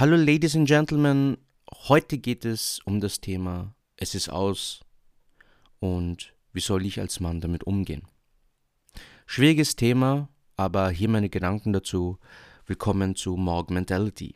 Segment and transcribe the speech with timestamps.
[0.00, 1.38] Hallo Ladies and Gentlemen,
[1.88, 4.84] heute geht es um das Thema Es ist aus
[5.80, 8.02] und wie soll ich als Mann damit umgehen.
[9.26, 12.16] Schwieriges Thema, aber hier meine Gedanken dazu.
[12.66, 14.34] Willkommen zu Morg Mentality.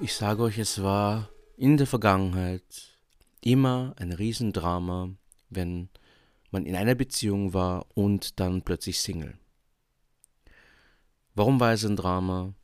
[0.00, 2.98] Ich sage euch, es war in der Vergangenheit
[3.42, 5.10] immer ein Riesendrama,
[5.50, 5.88] wenn
[6.54, 9.36] man in einer Beziehung war und dann plötzlich Single.
[11.34, 12.54] Warum war es ein Drama?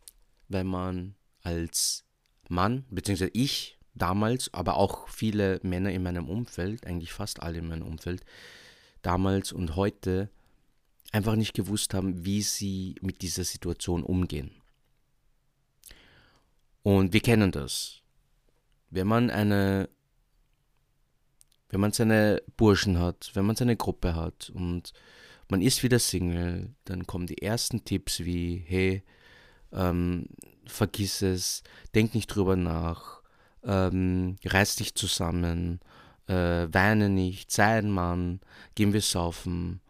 [0.48, 2.04] Weil man als
[2.48, 7.68] Mann, beziehungsweise ich damals, aber auch viele Männer in meinem Umfeld, eigentlich fast alle in
[7.68, 8.24] meinem Umfeld,
[9.02, 10.30] damals und heute
[11.10, 14.52] einfach nicht gewusst haben, wie sie mit dieser Situation umgehen.
[16.82, 18.02] Und wir kennen das.
[18.90, 19.88] Wenn man eine
[21.70, 24.92] wenn man seine Burschen hat, wenn man seine Gruppe hat und
[25.48, 29.02] man ist wieder Single, dann kommen die ersten Tipps wie, hey,
[29.72, 30.26] ähm,
[30.66, 31.62] vergiss es,
[31.94, 33.22] denk nicht drüber nach,
[33.64, 35.80] ähm, reiß dich zusammen,
[36.26, 38.40] äh, weine nicht, sei ein Mann,
[38.74, 39.80] gehen wir saufen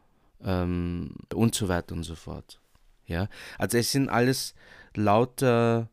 [0.42, 2.60] ähm, und so weiter und so fort.
[3.06, 4.54] Ja, also es sind alles
[4.94, 5.88] lauter,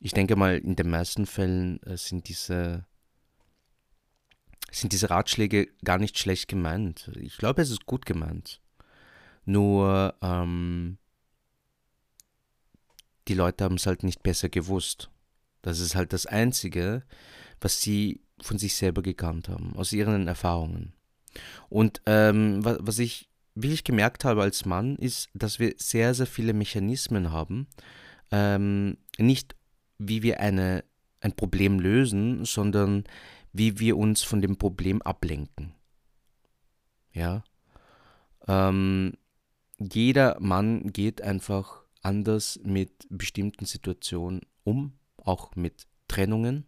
[0.00, 2.84] ich denke mal, in den meisten Fällen äh, sind diese
[4.70, 7.10] sind diese Ratschläge gar nicht schlecht gemeint.
[7.20, 8.60] Ich glaube, es ist gut gemeint.
[9.44, 10.98] Nur ähm,
[13.28, 15.10] die Leute haben es halt nicht besser gewusst.
[15.62, 17.02] Das ist halt das Einzige,
[17.60, 20.92] was sie von sich selber gekannt haben, aus ihren Erfahrungen.
[21.68, 26.26] Und ähm, was, was ich wirklich gemerkt habe als Mann, ist, dass wir sehr, sehr
[26.26, 27.66] viele Mechanismen haben.
[28.30, 29.56] Ähm, nicht
[29.98, 30.84] wie wir eine,
[31.20, 33.04] ein Problem lösen, sondern
[33.58, 35.74] wie wir uns von dem Problem ablenken.
[37.12, 37.42] Ja.
[38.46, 39.14] Ähm,
[39.78, 46.66] jeder Mann geht einfach anders mit bestimmten Situationen um, auch mit Trennungen.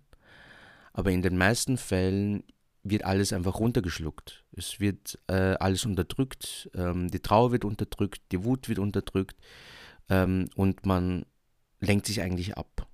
[0.92, 2.42] Aber in den meisten Fällen
[2.82, 4.44] wird alles einfach runtergeschluckt.
[4.52, 9.36] Es wird äh, alles unterdrückt, ähm, die Trauer wird unterdrückt, die Wut wird unterdrückt
[10.08, 11.24] ähm, und man
[11.78, 12.88] lenkt sich eigentlich ab.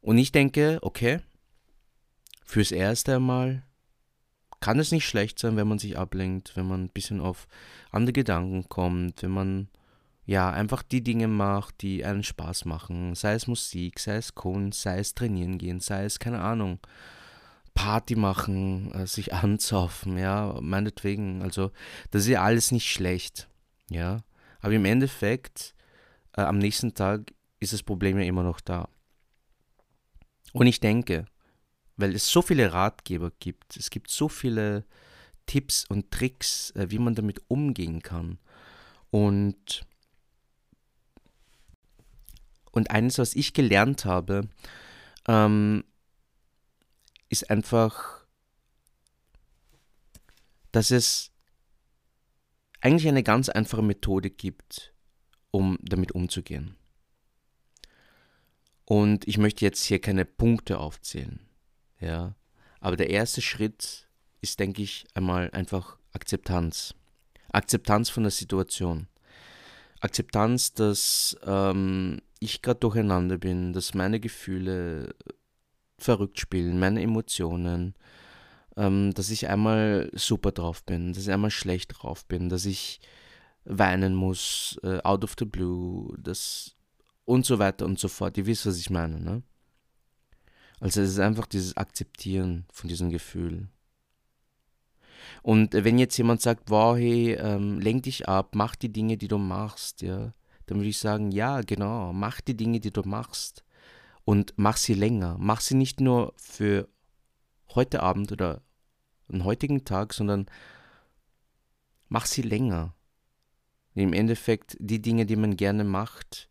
[0.00, 1.20] Und ich denke, okay,
[2.44, 3.64] fürs erste Mal
[4.60, 7.46] kann es nicht schlecht sein, wenn man sich ablenkt, wenn man ein bisschen auf
[7.90, 9.68] andere Gedanken kommt, wenn man
[10.26, 14.80] ja einfach die Dinge macht, die einen Spaß machen, sei es Musik, sei es Kunst,
[14.80, 16.78] sei es trainieren gehen, sei es keine Ahnung,
[17.74, 21.70] Party machen, äh, sich anzaufen, ja, meinetwegen, also
[22.10, 23.48] das ist ja alles nicht schlecht,
[23.90, 24.22] ja,
[24.60, 25.74] aber im Endeffekt
[26.36, 28.88] äh, am nächsten Tag ist das Problem ja immer noch da.
[30.52, 31.26] Und ich denke,
[31.96, 34.84] weil es so viele Ratgeber gibt, es gibt so viele
[35.46, 38.38] Tipps und Tricks, äh, wie man damit umgehen kann.
[39.10, 39.86] Und,
[42.72, 44.48] und eines, was ich gelernt habe,
[45.28, 45.84] ähm,
[47.28, 48.24] ist einfach,
[50.72, 51.30] dass es
[52.80, 54.92] eigentlich eine ganz einfache Methode gibt,
[55.50, 56.76] um damit umzugehen.
[58.84, 61.40] Und ich möchte jetzt hier keine Punkte aufzählen.
[62.04, 62.34] Ja.
[62.80, 64.08] Aber der erste Schritt
[64.40, 66.94] ist, denke ich, einmal einfach Akzeptanz.
[67.52, 69.08] Akzeptanz von der Situation.
[70.00, 75.14] Akzeptanz, dass ähm, ich gerade durcheinander bin, dass meine Gefühle
[75.98, 77.94] verrückt spielen, meine Emotionen,
[78.76, 83.00] ähm, dass ich einmal super drauf bin, dass ich einmal schlecht drauf bin, dass ich
[83.64, 86.74] weinen muss, äh, out of the blue, das
[87.24, 88.36] und so weiter und so fort.
[88.36, 89.42] Ihr wisst, was ich meine, ne?
[90.84, 93.68] Also es ist einfach dieses Akzeptieren von diesem Gefühl.
[95.42, 99.28] Und wenn jetzt jemand sagt, wow, hey, ähm, lenk dich ab, mach die Dinge, die
[99.28, 100.34] du machst, ja,
[100.66, 103.64] dann würde ich sagen, ja, genau, mach die Dinge, die du machst
[104.26, 105.38] und mach sie länger.
[105.38, 106.86] Mach sie nicht nur für
[107.74, 108.60] heute Abend oder
[109.30, 110.44] einen heutigen Tag, sondern
[112.10, 112.94] mach sie länger.
[113.94, 116.50] Im Endeffekt, die Dinge, die man gerne macht,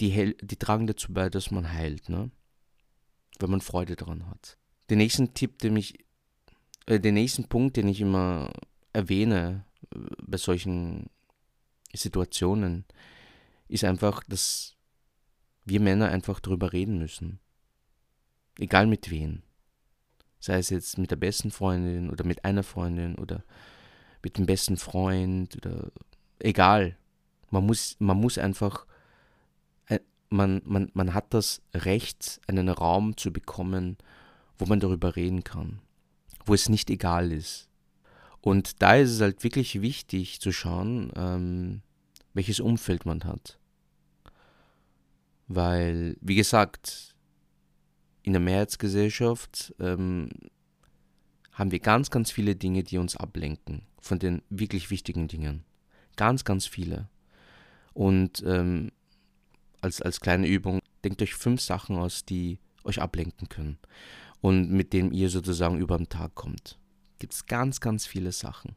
[0.00, 2.08] die, die tragen dazu bei, dass man heilt.
[2.08, 2.30] Ne?
[3.38, 4.58] Wenn man Freude daran hat.
[4.90, 5.98] Den nächsten Tipp, den ich,
[6.86, 8.50] äh, den nächsten Punkt, den ich immer
[8.92, 9.64] erwähne
[9.94, 11.10] äh, bei solchen
[11.92, 12.84] Situationen,
[13.68, 14.76] ist einfach, dass
[15.64, 17.38] wir Männer einfach darüber reden müssen.
[18.58, 19.42] Egal mit wem.
[20.40, 23.44] Sei es jetzt mit der besten Freundin oder mit einer Freundin oder
[24.22, 25.90] mit dem besten Freund oder
[26.38, 26.96] egal.
[27.50, 28.86] Man muss, man muss einfach
[30.30, 33.96] man, man, man hat das Recht, einen Raum zu bekommen,
[34.58, 35.80] wo man darüber reden kann,
[36.44, 37.68] wo es nicht egal ist.
[38.40, 41.82] Und da ist es halt wirklich wichtig zu schauen, ähm,
[42.34, 43.58] welches Umfeld man hat.
[45.48, 47.14] Weil, wie gesagt,
[48.22, 50.28] in der Mehrheitsgesellschaft ähm,
[51.52, 55.64] haben wir ganz, ganz viele Dinge, die uns ablenken von den wirklich wichtigen Dingen.
[56.16, 57.08] Ganz, ganz viele.
[57.94, 58.92] Und ähm,
[59.80, 63.78] als, als kleine Übung, denkt euch fünf Sachen aus, die euch ablenken können
[64.40, 66.78] und mit denen ihr sozusagen über den Tag kommt.
[67.18, 68.76] Gibt es ganz, ganz viele Sachen.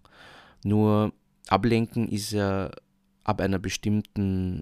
[0.64, 1.14] Nur
[1.48, 2.72] ablenken ist ja
[3.24, 4.62] ab einer bestimmten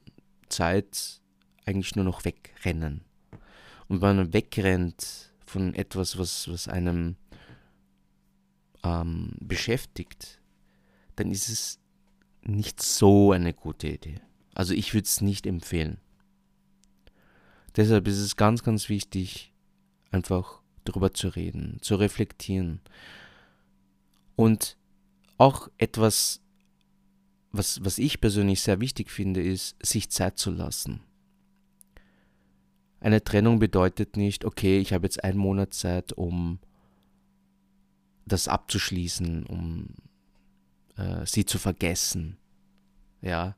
[0.49, 1.21] Zeit
[1.65, 3.01] eigentlich nur noch wegrennen.
[3.87, 7.15] Und wenn man wegrennt von etwas, was, was einem
[8.83, 10.41] ähm, beschäftigt,
[11.15, 11.79] dann ist es
[12.43, 14.21] nicht so eine gute Idee.
[14.53, 15.99] Also ich würde es nicht empfehlen.
[17.79, 19.53] Deshalb ist es ganz, ganz wichtig,
[20.11, 22.81] einfach darüber zu reden, zu reflektieren.
[24.35, 24.75] Und
[25.37, 26.41] auch etwas,
[27.53, 30.99] was, was ich persönlich sehr wichtig finde, ist, sich Zeit zu lassen.
[32.99, 36.59] Eine Trennung bedeutet nicht, okay, ich habe jetzt einen Monat Zeit, um
[38.25, 39.87] das abzuschließen, um
[40.97, 42.35] äh, sie zu vergessen.
[43.21, 43.55] Ja,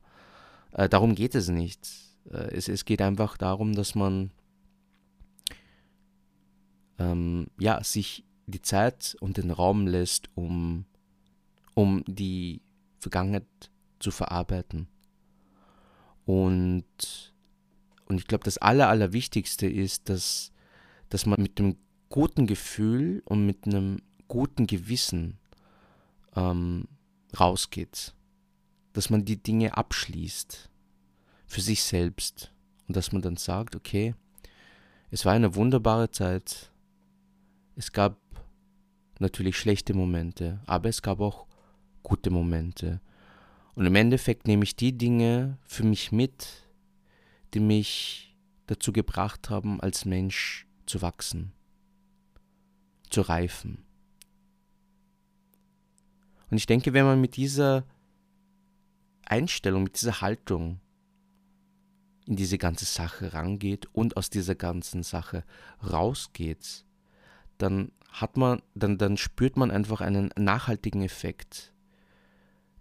[0.70, 2.11] äh, darum geht es nicht.
[2.30, 4.30] Äh, es, es geht einfach darum, dass man
[6.98, 10.84] ähm, ja, sich die Zeit und den Raum lässt, um,
[11.74, 12.60] um die
[12.98, 13.46] Vergangenheit
[13.98, 14.88] zu verarbeiten.
[16.24, 17.34] Und,
[18.06, 20.52] und ich glaube, das Aller, Allerwichtigste ist, dass,
[21.08, 21.76] dass man mit einem
[22.08, 25.38] guten Gefühl und mit einem guten Gewissen
[26.36, 26.86] ähm,
[27.38, 28.14] rausgeht.
[28.92, 30.71] Dass man die Dinge abschließt
[31.52, 32.50] für sich selbst.
[32.88, 34.14] Und dass man dann sagt, okay,
[35.10, 36.72] es war eine wunderbare Zeit,
[37.76, 38.16] es gab
[39.18, 41.46] natürlich schlechte Momente, aber es gab auch
[42.02, 43.02] gute Momente.
[43.74, 46.66] Und im Endeffekt nehme ich die Dinge für mich mit,
[47.52, 48.34] die mich
[48.66, 51.52] dazu gebracht haben, als Mensch zu wachsen,
[53.10, 53.84] zu reifen.
[56.50, 57.84] Und ich denke, wenn man mit dieser
[59.26, 60.80] Einstellung, mit dieser Haltung
[62.26, 65.44] in diese ganze Sache rangeht und aus dieser ganzen Sache
[65.82, 66.84] rausgeht,
[67.58, 71.72] dann hat man, dann, dann spürt man einfach einen nachhaltigen Effekt.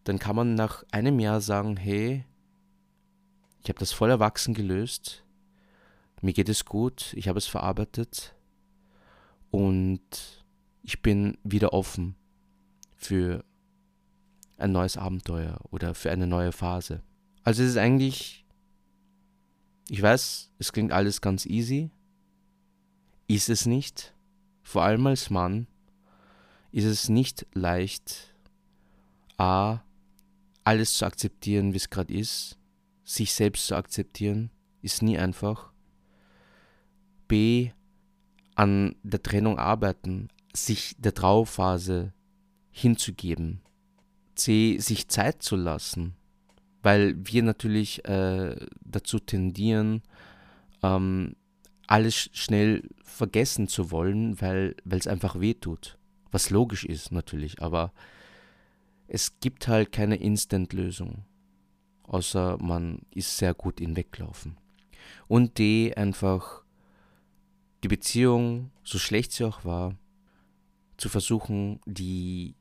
[0.04, 2.26] Dann kann man nach einem Jahr sagen, hey,
[3.64, 5.24] ich habe das voll erwachsen gelöst,
[6.22, 8.36] mir geht es gut, ich habe es verarbeitet
[9.50, 10.46] und
[10.84, 12.16] ich bin wieder offen
[12.96, 13.44] für
[14.58, 17.02] ein neues Abenteuer oder für eine neue Phase.
[17.44, 18.41] Also es ist eigentlich,
[19.92, 21.92] ich weiß, es klingt alles ganz easy,
[23.28, 24.16] ist es nicht.
[24.64, 25.68] Vor allem als Mann
[26.72, 28.34] ist es nicht leicht,
[29.38, 29.82] a,
[30.64, 32.58] alles zu akzeptieren, wie es gerade ist,
[33.04, 34.50] sich selbst zu akzeptieren,
[34.82, 35.74] ist nie einfach.
[37.28, 37.72] B,
[38.56, 42.14] an der Trennung arbeiten, sich der Trauerphase
[42.70, 43.60] hinzugeben.
[44.36, 46.16] C, sich Zeit zu lassen,
[46.82, 50.02] weil wir natürlich äh, dazu tendieren,
[50.84, 51.36] ähm,
[51.88, 55.98] alles schnell vergessen zu wollen, weil es einfach weh tut.
[56.32, 57.92] Was logisch ist natürlich, aber
[59.08, 61.26] es gibt halt keine Instant-Lösung.
[62.04, 64.58] Außer man ist sehr gut in Weglaufen.
[65.28, 66.64] Und D, einfach
[67.84, 69.96] die Beziehung, so schlecht sie auch war,
[70.98, 72.56] zu versuchen, die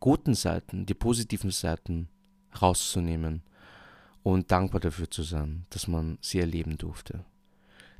[0.00, 2.08] guten Seiten, die positiven Seiten
[2.60, 3.42] rauszunehmen
[4.22, 7.24] und dankbar dafür zu sein, dass man sie erleben durfte.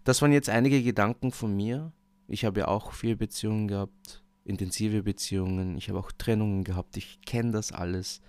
[0.05, 1.93] Das waren jetzt einige Gedanken von mir.
[2.29, 5.77] Ich habe ja auch viele Beziehungen gehabt, intensive Beziehungen.
[5.77, 6.97] Ich habe auch Trennungen gehabt.
[6.97, 8.21] Ich kenne das alles.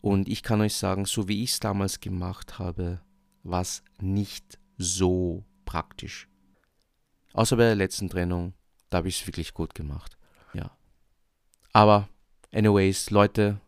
[0.00, 3.00] Und ich kann euch sagen, so wie ich es damals gemacht habe,
[3.42, 6.28] war es nicht so praktisch.
[7.32, 8.54] Außer bei der letzten Trennung,
[8.90, 10.16] da habe ich es wirklich gut gemacht.
[10.54, 10.70] Ja.
[11.72, 12.08] Aber,
[12.52, 13.60] anyways, Leute,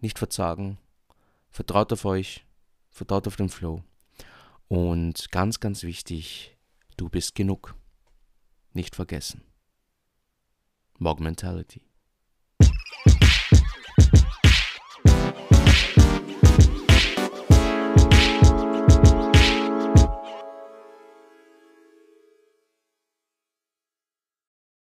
[0.00, 0.78] nicht verzagen.
[1.54, 2.44] Vertraut auf euch.
[2.90, 3.84] Vertraut auf den Flow.
[4.66, 6.58] Und ganz, ganz wichtig,
[6.96, 7.76] du bist genug.
[8.72, 9.40] Nicht vergessen.
[10.98, 11.82] Mog Mentality.